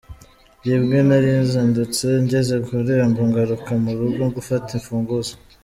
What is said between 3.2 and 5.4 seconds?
ngaruka mu rugo gufata imfunguzo.